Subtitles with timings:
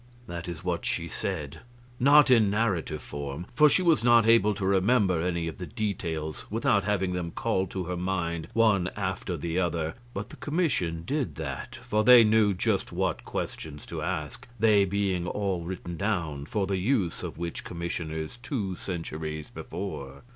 [0.25, 1.59] That is what she said
[1.99, 6.45] not in narrative form, for she was not able to remember any of the details
[6.49, 11.35] without having them called to her mind one after the other; but the commission did
[11.35, 16.65] that, for they knew just what questions to ask, they being all written down for
[16.65, 20.23] the use of witch commissioners two centuries before.